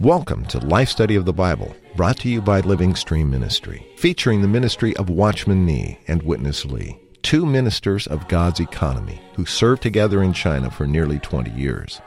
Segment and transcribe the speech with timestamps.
[0.00, 4.42] Welcome to Life Study of the Bible, brought to you by Living Stream Ministry, featuring
[4.42, 9.82] the ministry of Watchman Nee and Witness Lee, two ministers of God's economy who served
[9.82, 12.00] together in China for nearly 20 years.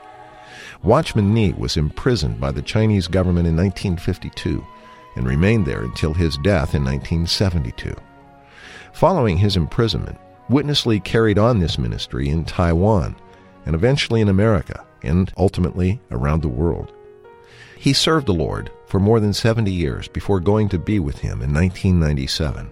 [0.82, 4.66] Watchman Nee was imprisoned by the Chinese government in 1952
[5.14, 7.94] and remained there until his death in 1972.
[8.92, 13.16] Following his imprisonment, Witness Lee carried on this ministry in Taiwan
[13.64, 16.92] and eventually in America and ultimately around the world.
[17.78, 21.42] He served the Lord for more than 70 years before going to be with him
[21.42, 22.70] in 1997.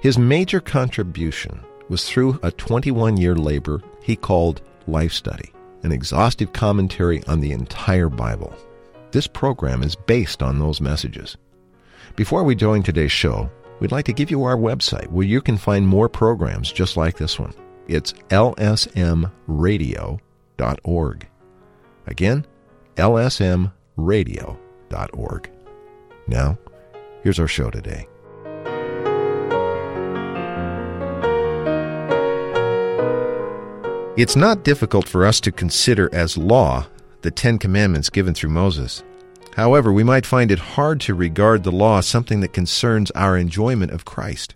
[0.00, 5.52] His major contribution was through a 21 year labor he called Life Study
[5.82, 8.54] an exhaustive commentary on the entire Bible.
[9.10, 11.38] This program is based on those messages.
[12.14, 15.56] Before we join today's show, we'd like to give you our website where you can
[15.56, 17.54] find more programs just like this one.
[17.86, 21.28] It's lsmradio.org.
[22.06, 22.46] Again,
[22.96, 25.50] lsmradio.org.
[26.26, 26.58] Now,
[27.22, 28.06] here's our show today.
[34.18, 36.88] It's not difficult for us to consider as law
[37.22, 39.02] the Ten Commandments given through Moses.
[39.56, 43.36] However, we might find it hard to regard the law as something that concerns our
[43.36, 44.54] enjoyment of Christ.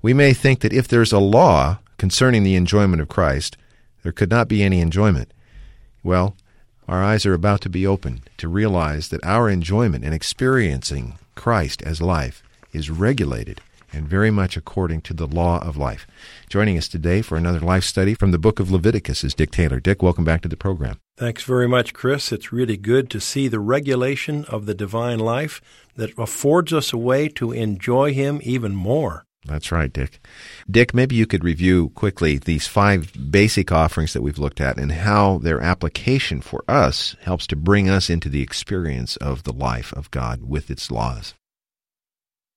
[0.00, 3.56] We may think that if there's a law concerning the enjoyment of Christ,
[4.02, 5.32] there could not be any enjoyment.
[6.02, 6.36] Well,
[6.86, 11.82] our eyes are about to be opened to realize that our enjoyment in experiencing Christ
[11.82, 12.42] as life
[12.72, 13.60] is regulated
[13.92, 16.06] and very much according to the law of life.
[16.48, 19.80] Joining us today for another life study from the book of Leviticus is Dick Taylor.
[19.80, 20.98] Dick, welcome back to the program.
[21.16, 22.32] Thanks very much, Chris.
[22.32, 25.60] It's really good to see the regulation of the divine life
[25.94, 29.24] that affords us a way to enjoy Him even more.
[29.46, 30.20] That's right, Dick.
[30.68, 34.90] Dick, maybe you could review quickly these five basic offerings that we've looked at and
[34.90, 39.92] how their application for us helps to bring us into the experience of the life
[39.92, 41.34] of God with its laws.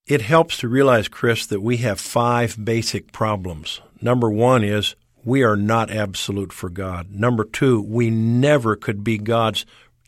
[0.06, 3.82] It helps to realize, Chris, that we have five basic problems.
[4.00, 4.96] Number one is
[5.28, 7.10] we are not absolute for God.
[7.10, 9.66] Number two, we never could be God's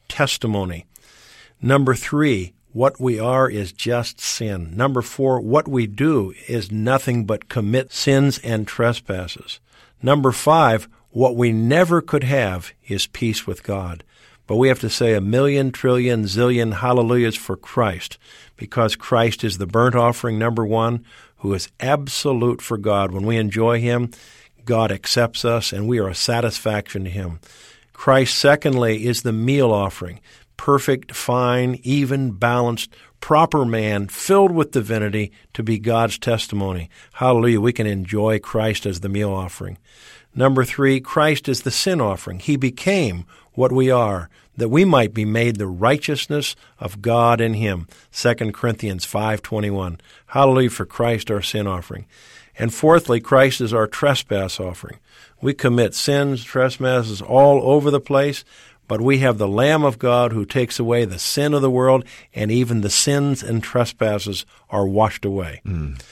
[0.08, 0.86] testimony.
[1.60, 4.74] Number three, what we are is just sin.
[4.74, 9.60] Number four, what we do is nothing but commit sins and trespasses.
[10.02, 14.02] Number five, what we never could have is peace with God.
[14.46, 18.16] But we have to say a million, trillion, zillion hallelujahs for Christ
[18.56, 21.04] because Christ is the burnt offering, number one,
[21.36, 23.12] who is absolute for God.
[23.12, 24.10] When we enjoy Him,
[24.70, 27.40] God accepts us and we are a satisfaction to Him.
[27.92, 30.20] Christ, secondly, is the meal offering,
[30.56, 36.88] perfect, fine, even, balanced, proper man, filled with divinity to be God's testimony.
[37.14, 37.60] Hallelujah.
[37.60, 39.76] We can enjoy Christ as the meal offering.
[40.36, 42.38] Number three, Christ is the sin offering.
[42.38, 47.54] He became what we are, that we might be made the righteousness of God in
[47.54, 47.88] him.
[48.12, 49.98] 2 Corinthians 5:21.
[50.26, 52.06] Hallelujah for Christ our sin offering.
[52.60, 54.98] And fourthly, Christ is our trespass offering.
[55.40, 58.44] We commit sins, trespasses all over the place,
[58.86, 62.04] but we have the Lamb of God who takes away the sin of the world,
[62.34, 65.62] and even the sins and trespasses are washed away.
[65.64, 66.02] Mm.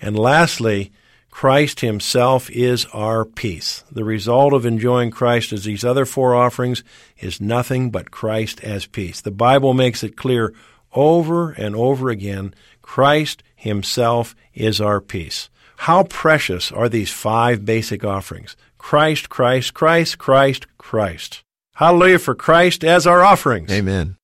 [0.00, 0.92] And lastly,
[1.30, 3.84] Christ Himself is our peace.
[3.92, 6.82] The result of enjoying Christ as these other four offerings
[7.18, 9.20] is nothing but Christ as peace.
[9.20, 10.54] The Bible makes it clear
[10.94, 15.50] over and over again Christ Himself is our peace.
[15.82, 18.56] How precious are these five basic offerings?
[18.78, 21.44] Christ, Christ, Christ, Christ, Christ.
[21.76, 23.70] Hallelujah for Christ as our offerings.
[23.70, 24.16] Amen.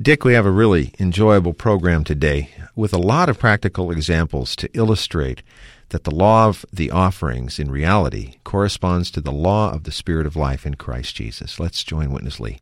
[0.00, 4.68] Dick, we have a really enjoyable program today with a lot of practical examples to
[4.74, 5.42] illustrate
[5.88, 10.26] that the law of the offerings in reality corresponds to the law of the Spirit
[10.26, 11.58] of life in Christ Jesus.
[11.58, 12.58] Let's join Witness Lee.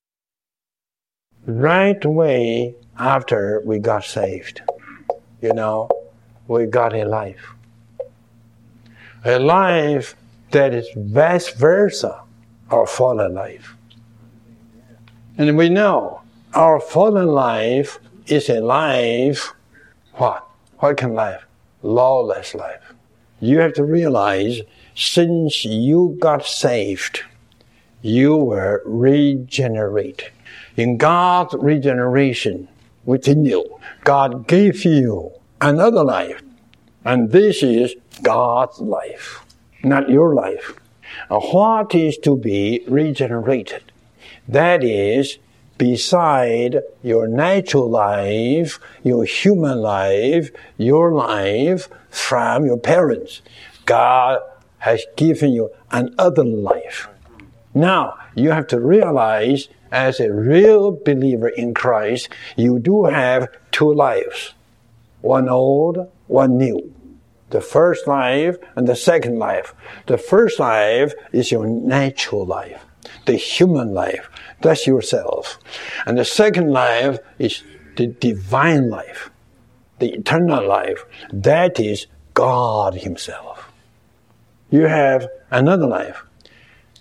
[1.45, 4.63] Right away after we got saved,
[5.43, 5.91] you know,
[6.47, 7.56] we got a life.
[9.27, 10.17] A life
[10.53, 12.23] that is vice versa,
[12.71, 13.75] our fallen life.
[15.37, 16.23] And we know
[16.55, 19.53] our fallen life is a life,
[20.15, 20.47] what?
[20.79, 21.45] What kind of life?
[21.83, 22.95] Lawless life
[23.41, 24.61] you have to realize
[24.95, 27.23] since you got saved,
[28.03, 30.31] you were regenerated.
[30.77, 32.69] In God's regeneration
[33.05, 36.43] within you, God gave you another life.
[37.05, 39.45] And this is God's life,
[39.83, 40.75] not your life.
[41.29, 43.93] what is to be regenerated?
[44.49, 45.39] That is
[45.79, 53.43] beside your natural life, your human life, your life from your parents.
[53.85, 54.41] God
[54.79, 57.09] has given you another life.
[57.75, 63.93] Now, you have to realize as a real believer in Christ, you do have two
[63.93, 64.55] lives.
[65.21, 66.96] One old, one new.
[67.51, 69.75] The first life and the second life.
[70.07, 72.85] The first life is your natural life,
[73.27, 74.29] the human life.
[74.63, 75.59] That's yourself.
[76.07, 77.63] And the second life is
[77.97, 79.31] the divine life,
[80.01, 81.05] the eternal life.
[81.33, 83.71] That is God Himself.
[84.71, 86.23] You have another life.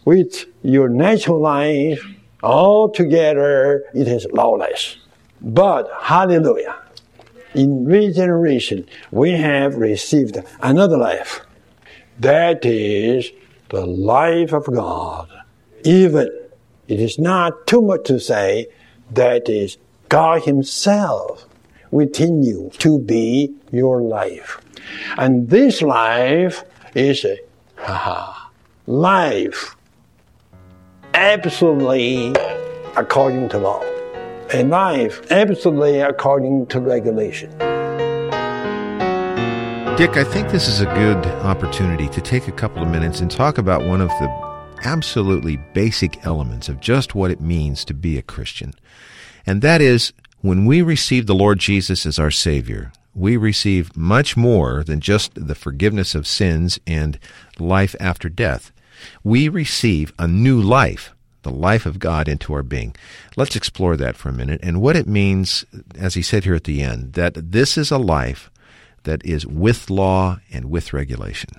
[0.05, 2.05] With your natural life,
[2.43, 4.97] altogether it is lawless.
[5.41, 6.75] But, hallelujah,
[7.55, 11.41] in regeneration, we have received another life.
[12.19, 13.31] That is
[13.69, 15.29] the life of God.
[15.83, 16.29] Even
[16.87, 18.67] it is not too much to say
[19.11, 19.77] that is
[20.09, 21.45] God Himself
[21.91, 24.61] within you to be your life.
[25.17, 26.63] And this life
[26.93, 27.37] is a
[27.77, 28.49] haha,
[28.85, 29.75] life
[31.13, 32.35] absolutely
[32.95, 33.94] according to law.
[34.53, 37.49] A life absolutely according to regulation.
[39.97, 43.31] Dick, I think this is a good opportunity to take a couple of minutes and
[43.31, 44.27] talk about one of the
[44.83, 48.73] absolutely basic elements of just what it means to be a Christian.
[49.47, 54.37] And that is when we receive the Lord Jesus as our Savior, we receive much
[54.37, 57.17] more than just the forgiveness of sins and
[57.57, 58.71] life after death.
[59.23, 61.14] We receive a new life,
[61.45, 62.93] the life of God into our being.
[63.37, 65.63] Let's explore that for a minute and what it means,
[65.97, 68.51] as he said here at the end, that this is a life
[69.03, 71.51] that is with law and with regulation.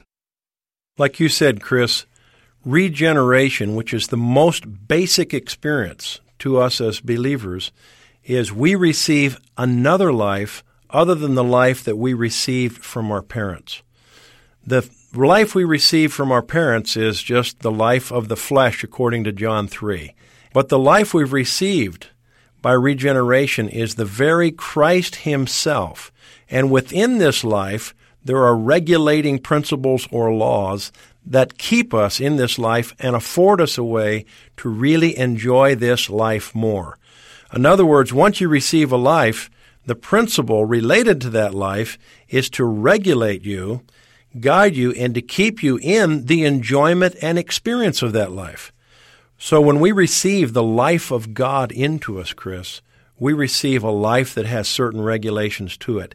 [0.99, 2.05] Like you said, Chris,
[2.65, 7.71] regeneration, which is the most basic experience to us as believers,
[8.25, 13.83] is we receive another life other than the life that we received from our parents.
[14.67, 14.83] The
[15.25, 19.33] life we receive from our parents is just the life of the flesh, according to
[19.33, 20.15] John 3.
[20.53, 22.09] But the life we've received
[22.61, 26.11] by regeneration is the very Christ Himself.
[26.51, 30.91] And within this life, there are regulating principles or laws
[31.25, 34.25] that keep us in this life and afford us a way
[34.57, 36.99] to really enjoy this life more.
[37.55, 39.49] In other words, once you receive a life,
[39.87, 41.99] the principle related to that life
[42.29, 43.83] is to regulate you,
[44.41, 48.73] guide you, and to keep you in the enjoyment and experience of that life.
[49.39, 52.81] So when we receive the life of God into us, Chris,
[53.19, 56.15] we receive a life that has certain regulations to it.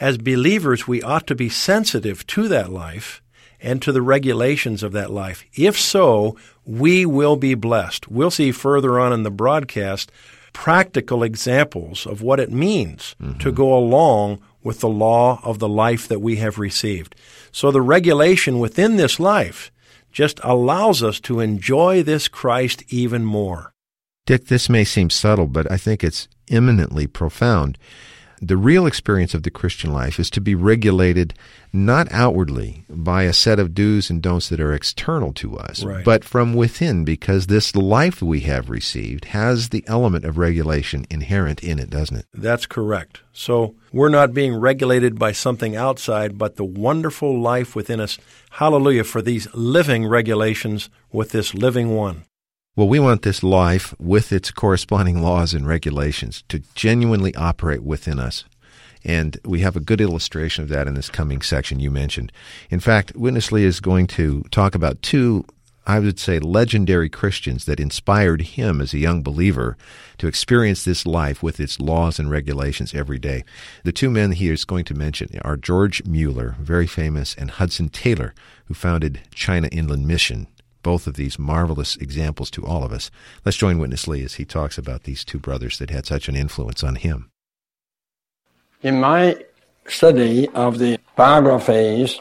[0.00, 3.22] As believers, we ought to be sensitive to that life
[3.60, 5.44] and to the regulations of that life.
[5.54, 8.08] If so, we will be blessed.
[8.08, 10.10] We'll see further on in the broadcast
[10.52, 13.38] practical examples of what it means mm-hmm.
[13.38, 17.14] to go along with the law of the life that we have received.
[17.52, 19.70] So the regulation within this life
[20.10, 23.72] just allows us to enjoy this Christ even more.
[24.26, 27.78] Dick, this may seem subtle, but I think it's eminently profound
[28.42, 31.32] the real experience of the Christian life is to be regulated
[31.72, 36.04] not outwardly by a set of do's and don'ts that are external to us, right.
[36.04, 41.62] but from within, because this life we have received has the element of regulation inherent
[41.62, 42.26] in it, doesn't it?
[42.34, 43.20] That's correct.
[43.32, 48.18] So we're not being regulated by something outside, but the wonderful life within us.
[48.50, 52.24] Hallelujah for these living regulations with this living one.
[52.74, 58.18] Well, we want this life with its corresponding laws and regulations to genuinely operate within
[58.18, 58.44] us.
[59.04, 62.32] And we have a good illustration of that in this coming section you mentioned.
[62.70, 65.44] In fact, Witness Lee is going to talk about two,
[65.86, 69.76] I would say, legendary Christians that inspired him as a young believer
[70.16, 73.44] to experience this life with its laws and regulations every day.
[73.84, 77.90] The two men he is going to mention are George Mueller, very famous, and Hudson
[77.90, 78.32] Taylor,
[78.64, 80.46] who founded China Inland Mission
[80.82, 83.10] both of these marvelous examples to all of us.
[83.44, 86.36] Let's join Witness Lee as he talks about these two brothers that had such an
[86.36, 87.30] influence on him.
[88.82, 89.36] In my
[89.86, 92.20] study of the biographies,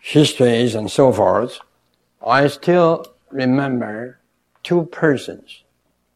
[0.00, 1.60] histories, and so forth,
[2.26, 4.18] I still remember
[4.62, 5.62] two persons.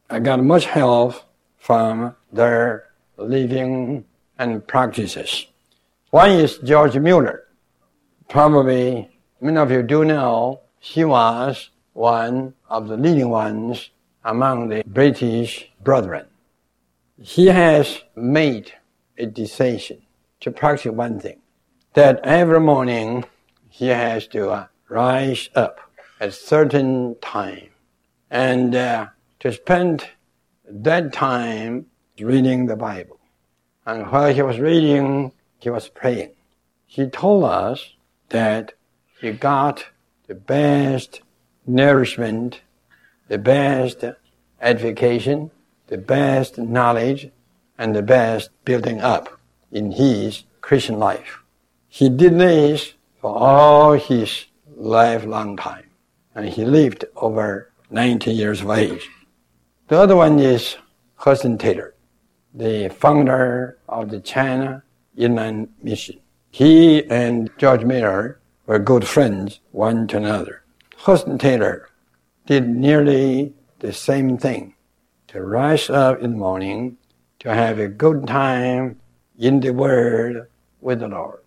[0.09, 1.15] I got much help
[1.57, 4.05] from their living
[4.37, 5.47] and practices.
[6.11, 7.45] One is George Mueller.
[8.29, 9.09] Probably
[9.41, 13.89] many of you do know he was one of the leading ones
[14.25, 16.25] among the British brethren.
[17.21, 18.73] He has made
[19.17, 20.01] a decision
[20.41, 21.39] to practice one thing
[21.93, 23.23] that every morning
[23.69, 25.79] he has to uh, rise up
[26.19, 27.69] at certain time
[28.29, 29.07] and uh,
[29.39, 30.05] to spend
[30.67, 31.85] that time
[32.19, 33.19] reading the Bible.
[33.85, 36.33] And while he was reading, he was praying.
[36.85, 37.93] He told us
[38.29, 38.73] that
[39.21, 39.85] he got
[40.27, 41.21] the best
[41.67, 42.61] nourishment,
[43.27, 44.03] the best
[44.61, 45.51] edification,
[45.87, 47.29] the best knowledge,
[47.77, 49.39] and the best building up
[49.71, 51.39] in his Christian life.
[51.87, 54.45] He did this for all his
[54.75, 55.85] lifelong time,
[56.33, 59.09] and he lived over 90 years of age.
[59.87, 60.77] The other one is
[61.15, 61.93] Hudson Taylor,
[62.53, 64.83] the founder of the China
[65.15, 66.19] Inland Mission.
[66.49, 70.64] He and George Miller were good friends one to another.
[71.05, 71.87] Hudson Taylor
[72.47, 74.73] did nearly the same thing
[75.27, 76.97] to rise up in the morning
[77.37, 78.99] to have a good time
[79.37, 80.47] in the Word
[80.81, 81.43] with the Lord.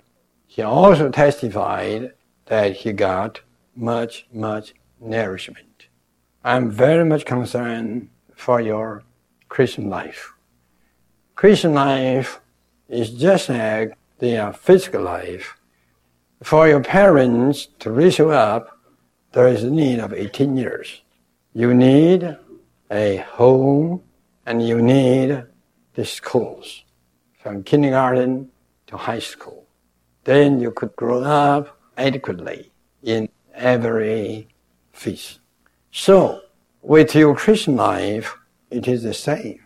[0.46, 2.12] He also testified
[2.46, 3.40] that he got
[3.74, 5.88] much, much nourishment.
[6.44, 9.02] I'm very much concerned for your
[9.48, 10.34] Christian life.
[11.34, 12.40] Christian life
[12.88, 15.56] is just like their physical life.
[16.44, 18.77] For your parents to raise you up,
[19.32, 21.02] there is a need of 18 years.
[21.52, 22.36] You need
[22.90, 24.02] a home
[24.46, 25.44] and you need
[25.94, 26.84] the schools
[27.42, 28.50] from kindergarten
[28.86, 29.66] to high school.
[30.24, 32.70] Then you could grow up adequately
[33.02, 34.48] in every
[34.92, 35.40] phase.
[35.90, 36.40] So,
[36.80, 38.36] with your Christian life,
[38.70, 39.60] it is the same.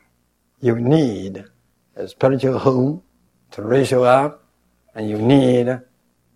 [0.61, 1.45] You need
[1.97, 3.03] a spiritual home
[3.53, 4.45] to raise you up,
[4.95, 5.81] and you need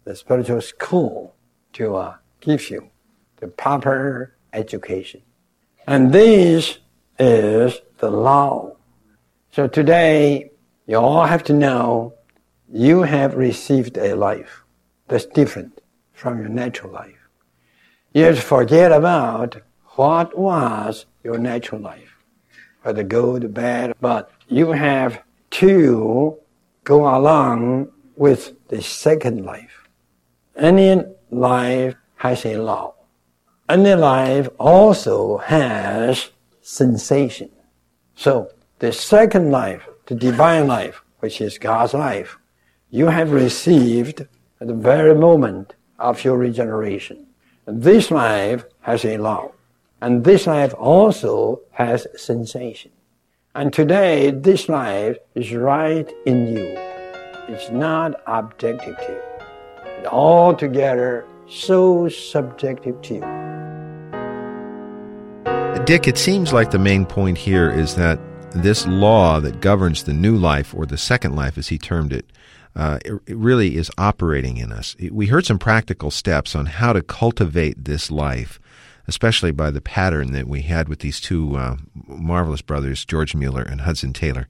[0.05, 1.35] the spiritual school
[1.73, 2.91] to uh, give you
[3.39, 5.23] the proper education.
[5.87, 6.79] And this
[7.19, 8.77] is the law.
[9.53, 10.51] So today,
[10.87, 12.15] you all have to know
[12.73, 14.63] you have received a life
[15.09, 15.81] that's different
[16.13, 17.29] from your natural life.
[18.13, 19.61] You have to forget about
[19.97, 22.17] what was your natural life,
[22.83, 26.39] whether good, bad, but you have to
[26.85, 29.89] go along with the second life.
[30.57, 32.96] Any life has a law.
[33.69, 36.31] Any life also has
[36.63, 37.51] sensation.
[38.15, 42.39] So the second life, the divine life, which is God's life,
[42.91, 44.21] you have received
[44.61, 47.27] at the very moment of your regeneration.
[47.67, 49.51] This life has a law.
[50.01, 52.93] And this life also has sensation.
[53.57, 56.75] And today, this life is right in you.
[57.49, 59.23] It's not objective to you.
[59.99, 63.56] It's altogether so subjective to you.
[65.87, 68.19] Dick, it seems like the main point here is that
[68.51, 72.27] this law that governs the new life, or the second life as he termed it,
[72.75, 74.97] uh, it, it really is operating in us.
[75.13, 78.59] We heard some practical steps on how to cultivate this life,
[79.07, 81.77] especially by the pattern that we had with these two uh,
[82.09, 84.49] marvelous brothers, George Mueller and Hudson Taylor.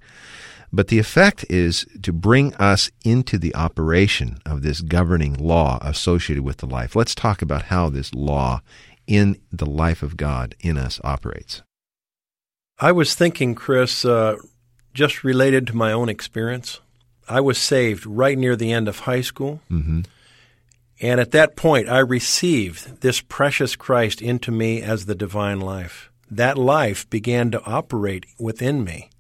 [0.73, 6.45] But the effect is to bring us into the operation of this governing law associated
[6.45, 6.97] with the life.
[6.97, 8.63] Let's talk about how this law
[9.07, 11.63] in the life of God in us operates.
[12.79, 14.37] I was thinking, Chris, uh,
[14.93, 16.81] just related to my own experience.
[17.29, 19.61] I was saved right near the end of high school.
[19.71, 20.03] Mm-hmm.
[21.01, 26.11] And at that point, I received this precious Christ into me as the divine life.
[26.31, 29.11] That life began to operate within me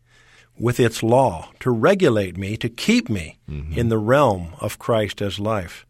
[0.59, 3.79] with its law to regulate me, to keep me mm-hmm.
[3.79, 5.87] in the realm of Christ as life.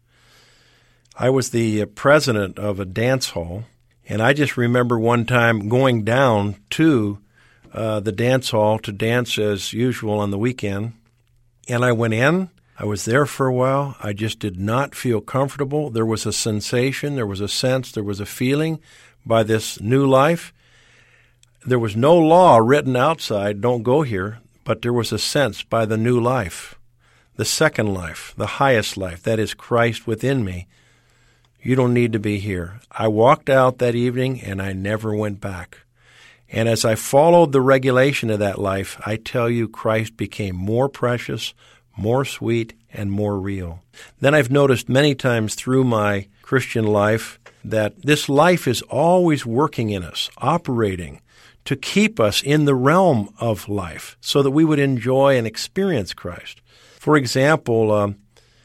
[1.17, 3.63] I was the president of a dance hall,
[4.07, 7.19] and I just remember one time going down to
[7.73, 10.93] uh, the dance hall to dance as usual on the weekend
[11.67, 12.49] and I went in.
[12.79, 13.95] I was there for a while.
[14.01, 15.89] I just did not feel comfortable.
[15.89, 18.79] There was a sensation, there was a sense, there was a feeling
[19.25, 20.53] by this new life.
[21.65, 25.85] There was no law written outside, don't go here, but there was a sense by
[25.85, 26.79] the new life,
[27.35, 30.67] the second life, the highest life, that is Christ within me.
[31.67, 32.79] You don't need to be here.
[32.89, 35.79] I walked out that evening and I never went back.
[36.49, 40.87] And as I followed the regulation of that life, I tell you, Christ became more
[40.87, 41.53] precious,
[41.97, 43.83] more sweet, and more real.
[44.21, 49.89] Then I've noticed many times through my Christian life that this life is always working
[49.89, 51.19] in us, operating
[51.65, 56.13] to keep us in the realm of life so that we would enjoy and experience
[56.13, 56.61] Christ.
[56.97, 58.15] For example, um,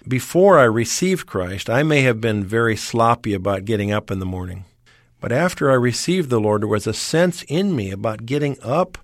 [0.06, 4.26] before I received Christ, I may have been very sloppy about getting up in the
[4.26, 4.64] morning.
[5.20, 8.98] But after I received the Lord, there was a sense in me about getting up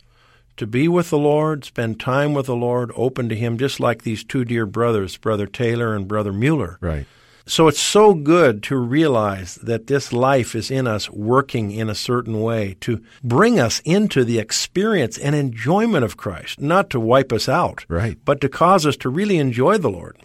[0.57, 4.03] to be with the Lord, spend time with the Lord, open to Him, just like
[4.03, 6.79] these two dear brothers, Brother Taylor and Brother Mueller.
[6.81, 7.07] Right.
[7.47, 11.95] So it's so good to realize that this life is in us working in a
[11.95, 17.33] certain way to bring us into the experience and enjoyment of Christ, not to wipe
[17.33, 18.19] us out, Right.
[18.25, 20.19] but to cause us to really enjoy the Lord.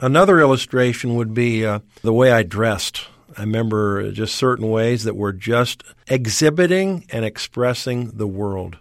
[0.00, 3.08] Another illustration would be uh, the way I dressed.
[3.36, 8.78] I remember just certain ways that were just exhibiting and expressing the world.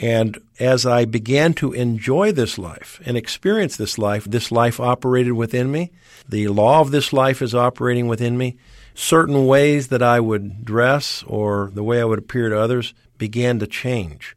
[0.00, 5.34] And as I began to enjoy this life and experience this life, this life operated
[5.34, 5.92] within me.
[6.28, 8.56] The law of this life is operating within me.
[8.92, 13.60] Certain ways that I would dress or the way I would appear to others began
[13.60, 14.35] to change.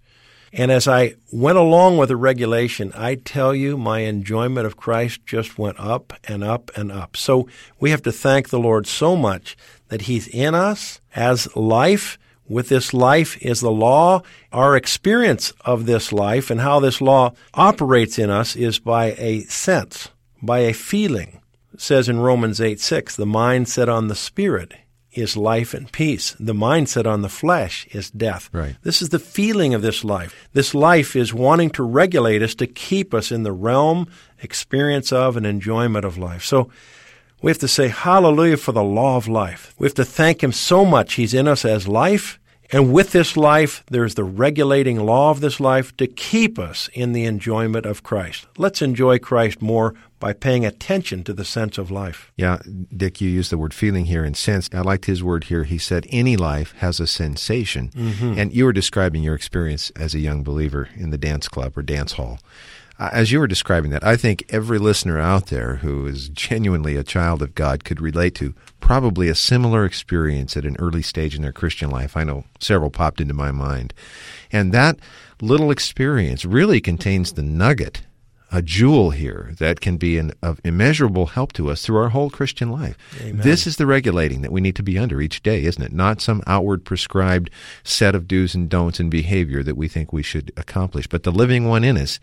[0.52, 5.26] And as I went along with the regulation, I tell you, my enjoyment of Christ
[5.26, 7.16] just went up and up and up.
[7.16, 7.48] So
[7.80, 9.56] we have to thank the Lord so much
[9.90, 12.18] that He's in us as life.
[12.48, 14.24] With this life is the law.
[14.52, 19.42] Our experience of this life and how this law operates in us is by a
[19.42, 20.10] sense,
[20.42, 21.42] by a feeling.
[21.76, 24.74] It says in Romans 8 6, the mind set on the Spirit
[25.14, 26.36] is life and peace.
[26.40, 28.50] The mindset on the flesh is death.
[28.52, 28.76] Right.
[28.84, 30.48] This is the feeling of this life.
[30.54, 34.08] This life is wanting to regulate us to keep us in the realm,
[34.42, 36.44] experience of, and enjoyment of life.
[36.44, 36.70] So
[37.42, 39.74] we have to say hallelujah for the law of life.
[39.78, 41.14] We have to thank Him so much.
[41.14, 42.39] He's in us as life.
[42.72, 47.14] And with this life, there's the regulating law of this life to keep us in
[47.14, 48.46] the enjoyment of Christ.
[48.58, 52.32] Let's enjoy Christ more by paying attention to the sense of life.
[52.36, 52.60] Yeah,
[52.96, 54.70] Dick, you used the word feeling here and sense.
[54.74, 55.64] I liked his word here.
[55.64, 57.90] He said, any life has a sensation.
[57.90, 58.38] Mm-hmm.
[58.38, 61.82] And you were describing your experience as a young believer in the dance club or
[61.82, 62.40] dance hall.
[63.00, 66.98] Uh, As you were describing that, I think every listener out there who is genuinely
[66.98, 71.36] a child of God could relate to probably a similar experience at an early stage
[71.36, 72.18] in their Christian life.
[72.18, 73.94] I know several popped into my mind.
[74.52, 75.00] And that
[75.42, 78.02] little experience really contains the nugget
[78.52, 82.30] a jewel here that can be an, of immeasurable help to us through our whole
[82.30, 82.98] Christian life.
[83.44, 85.94] This is the regulating that we need to be under each day, isn't it?
[85.94, 87.52] Not some outward prescribed
[87.84, 91.32] set of do's and don'ts and behavior that we think we should accomplish, but the
[91.32, 92.20] living one in us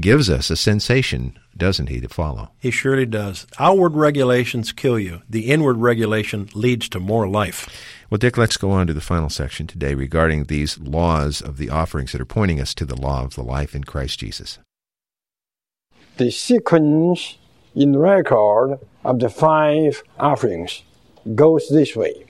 [0.00, 2.50] gives us a sensation, doesn't he, to follow?
[2.58, 3.46] He surely does.
[3.58, 5.22] Outward regulations kill you.
[5.28, 7.68] The inward regulation leads to more life.
[8.10, 11.70] Well, Dick, let's go on to the final section today regarding these laws of the
[11.70, 14.58] offerings that are pointing us to the law of the life in Christ Jesus.
[16.16, 17.36] The sequence
[17.74, 20.82] in the record of the five offerings
[21.34, 22.24] goes this way.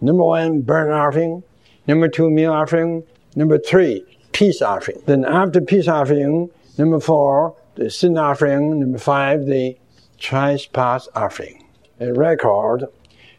[0.00, 1.42] Number one, burnt offering.
[1.86, 3.04] Number two, meal offering.
[3.36, 5.02] Number three, peace offering.
[5.06, 8.80] Then after peace offering, number four, the sin offering.
[8.80, 9.76] Number five, the
[10.18, 11.64] trespass offering.
[12.00, 12.84] A record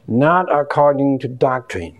[0.08, 1.96] not according to doctrine,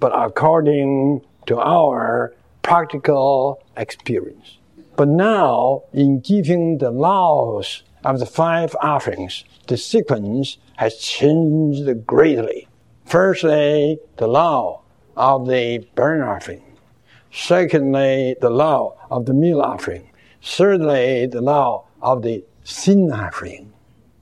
[0.00, 4.58] but according to our practical experience.
[4.96, 12.68] But now, in giving the laws of the five offerings, the sequence has changed greatly.
[13.06, 14.82] Firstly, the law
[15.16, 16.62] of the burnt offering.
[17.32, 20.10] Secondly, the law of the meal offering.
[20.42, 23.72] Thirdly, the law of the sin offering.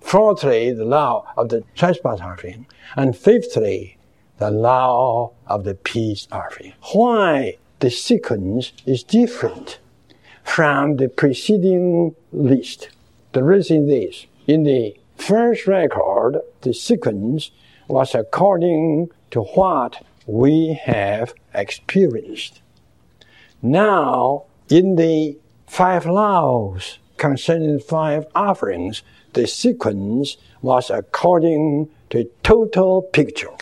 [0.01, 2.67] Fourthly, the law of the trespass offering.
[2.95, 3.99] And fifthly,
[4.39, 6.75] the law of the peace offering.
[6.93, 9.79] Why the sequence is different
[10.45, 12.91] from the preceding list?
[13.33, 17.51] The reason is in the first record, the sequence
[17.89, 22.61] was according to what we have experienced.
[23.63, 25.39] Now, in the
[25.77, 29.03] five laws concerning five offerings,
[29.35, 33.53] the sequence was according to total picture.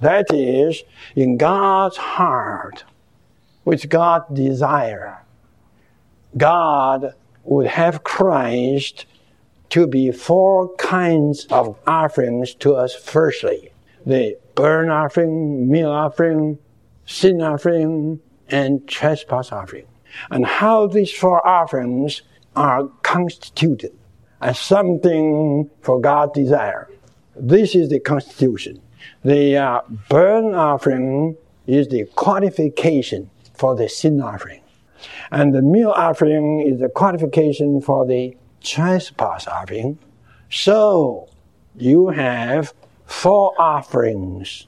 [0.00, 0.82] That is,
[1.14, 2.84] in God's heart,
[3.64, 5.22] which God desire,
[6.38, 7.12] God
[7.44, 9.04] would have Christ
[9.68, 13.72] to be four kinds of offerings to us firstly.
[14.06, 16.58] The burnt offering, meal offering,
[17.04, 19.89] sin offering, and trespass offering.
[20.30, 22.22] And how these four offerings
[22.56, 23.96] are constituted
[24.40, 26.88] as something for God desire.
[27.36, 28.80] This is the constitution.
[29.24, 34.62] The uh, burnt offering is the qualification for the sin offering.
[35.30, 39.98] And the meal offering is the qualification for the trespass offering.
[40.50, 41.28] So
[41.76, 42.74] you have
[43.06, 44.66] four offerings.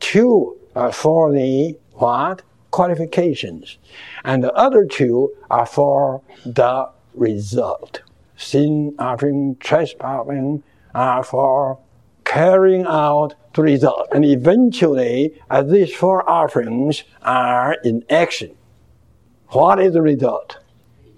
[0.00, 2.42] Two are for the what?
[2.76, 3.78] Qualifications.
[4.22, 8.02] And the other two are for the result.
[8.36, 10.62] Sin offering, trespass offering
[10.94, 11.78] are for
[12.24, 14.08] carrying out the result.
[14.12, 18.54] And eventually, as these four offerings are in action,
[19.48, 20.58] what is the result?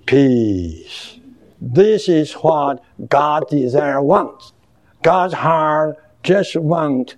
[0.07, 1.19] Peace.
[1.61, 4.53] This is what God desire wants.
[5.03, 7.17] God's heart just want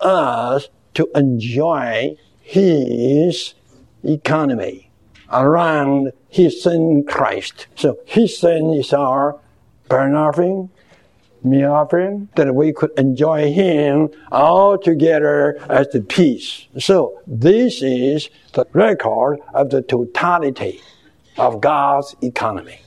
[0.00, 3.54] us to enjoy His
[4.04, 4.90] economy
[5.32, 7.66] around His Son Christ.
[7.76, 9.38] So His Son is our
[9.88, 10.70] burnt offering,
[11.42, 16.66] meal offering, that we could enjoy Him all together as the peace.
[16.78, 20.80] So this is the record of the totality
[21.36, 22.80] of God's economy.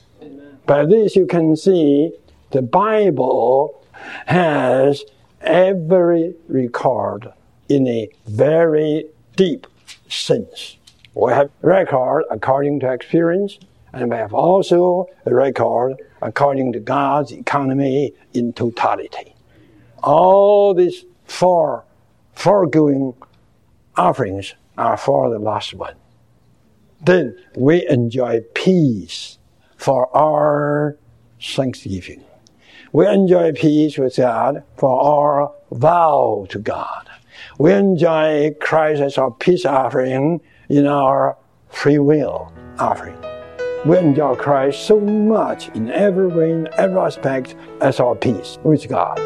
[0.66, 2.12] By this you can see
[2.50, 3.84] the Bible
[4.26, 5.04] has
[5.40, 7.32] every record
[7.68, 9.66] in a very deep
[10.08, 10.77] sense.
[11.18, 13.58] We have record according to experience,
[13.92, 19.34] and we have also a record according to God's economy in totality.
[20.00, 21.82] All these four
[22.34, 23.14] foregoing
[23.96, 25.96] offerings are for the last one.
[27.00, 29.38] Then we enjoy peace
[29.76, 30.98] for our
[31.42, 32.22] thanksgiving.
[32.92, 37.10] We enjoy peace with God for our vow to God.
[37.58, 41.36] We enjoy Christ as our peace offering in our
[41.68, 43.18] free will offering.
[43.86, 48.88] We enjoy Christ so much in every way, in every aspect as our peace with
[48.88, 49.16] God.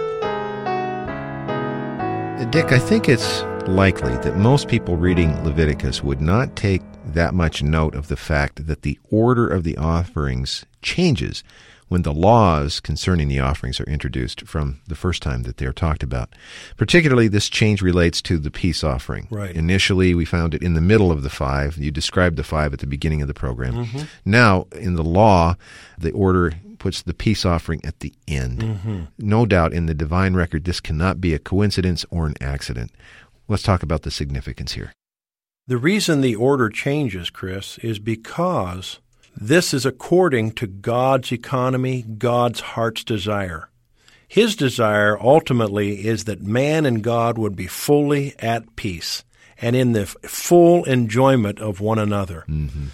[2.50, 7.62] Dick, I think it's likely that most people reading Leviticus would not take that much
[7.62, 11.42] note of the fact that the order of the offerings changes
[11.88, 15.72] when the laws concerning the offerings are introduced from the first time that they are
[15.72, 16.30] talked about.
[16.76, 19.28] Particularly, this change relates to the peace offering.
[19.30, 19.54] Right.
[19.54, 21.76] Initially, we found it in the middle of the five.
[21.76, 23.74] You described the five at the beginning of the program.
[23.74, 24.02] Mm-hmm.
[24.24, 25.56] Now, in the law,
[25.98, 28.60] the order puts the peace offering at the end.
[28.60, 29.02] Mm-hmm.
[29.18, 32.90] No doubt, in the divine record, this cannot be a coincidence or an accident.
[33.48, 34.92] Let's talk about the significance here.
[35.68, 38.98] The reason the order changes, Chris, is because
[39.36, 43.68] this is according to God's economy, God's heart's desire.
[44.28, 49.24] His desire ultimately is that man and God would be fully at peace
[49.60, 52.44] and in the full enjoyment of one another.
[52.48, 52.86] Mm-hmm.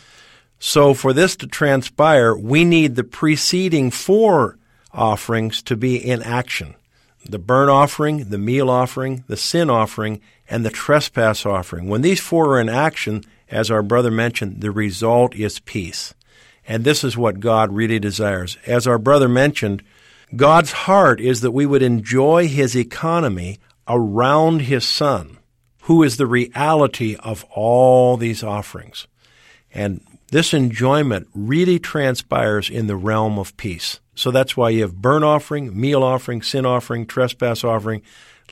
[0.59, 4.59] So, for this to transpire, we need the preceding four
[4.93, 6.75] offerings to be in action
[7.29, 11.89] the burnt offering, the meal offering, the sin offering, and the trespass offering.
[11.89, 16.15] When these four are in action, as our brother mentioned, the result is peace.
[16.69, 18.59] And this is what God really desires.
[18.67, 19.83] As our brother mentioned,
[20.37, 25.39] God's heart is that we would enjoy His economy around His Son,
[25.83, 29.07] who is the reality of all these offerings.
[29.73, 34.01] And this enjoyment really transpires in the realm of peace.
[34.15, 38.03] So that's why you have burnt offering, meal offering, sin offering, trespass offering,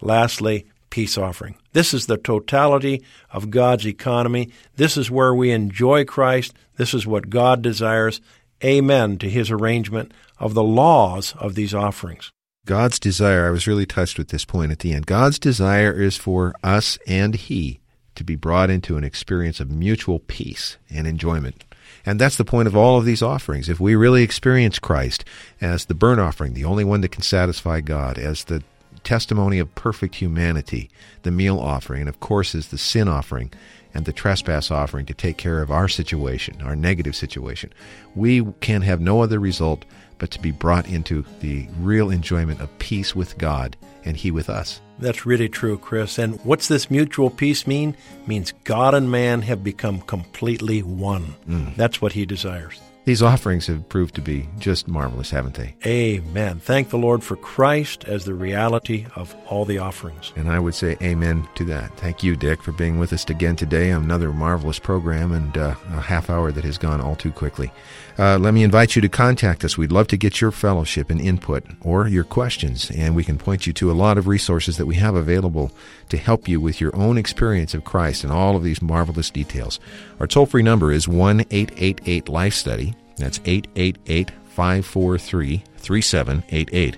[0.01, 1.57] lastly, peace offering.
[1.73, 4.51] This is the totality of God's economy.
[4.77, 6.55] This is where we enjoy Christ.
[6.77, 8.21] This is what God desires.
[8.65, 12.31] Amen to his arrangement of the laws of these offerings.
[12.67, 15.07] God's desire, I was really touched with this point at the end.
[15.07, 17.79] God's desire is for us and He
[18.17, 21.65] to be brought into an experience of mutual peace and enjoyment.
[22.05, 23.69] And that's the point of all of these offerings.
[23.69, 25.25] If we really experience Christ
[25.61, 28.65] as the burnt offering, the only one that can satisfy God, as the
[29.07, 30.91] testimony of perfect humanity,
[31.23, 33.53] the meal offering, and of course is the sin offering
[33.95, 37.73] and the trespass offering to take care of our situation, our negative situation,
[38.15, 39.85] we can have no other result
[40.19, 44.51] but to be brought into the real enjoyment of peace with God and He with
[44.51, 44.81] us.
[44.99, 46.19] That's really true, Chris.
[46.19, 47.97] And what's this mutual peace mean?
[48.23, 51.35] It means God and man have become completely one.
[51.49, 51.77] Mm.
[51.77, 52.81] That's what he desires.
[53.07, 55.77] These offerings have proved to be just marvelous, haven't they?
[55.87, 56.59] Amen.
[56.59, 60.33] Thank the Lord for Christ as the reality of all the offerings.
[60.35, 61.97] And I would say amen to that.
[61.99, 65.77] Thank you, Dick, for being with us again today on another marvelous program and uh,
[65.93, 67.71] a half hour that has gone all too quickly.
[68.19, 69.79] Uh, let me invite you to contact us.
[69.79, 73.69] We'd love to get your fellowship and input or your questions, and we can point
[73.69, 75.71] you to a lot of resources that we have available
[76.09, 79.79] to help you with your own experience of Christ and all of these marvelous details.
[80.19, 82.96] Our toll free number is 1 888 Life Study.
[83.17, 86.97] That's 888 543 3788.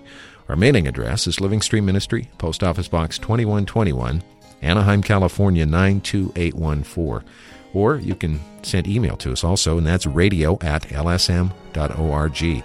[0.48, 4.22] Our mailing address is Living Stream Ministry, Post Office Box 2121,
[4.62, 7.28] Anaheim, California 92814.
[7.74, 12.64] Or you can send email to us also, and that's radio at lsm.org.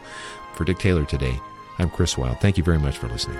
[0.55, 1.37] For Dick Taylor today,
[1.77, 2.39] I'm Chris Wild.
[2.39, 3.39] Thank you very much for listening.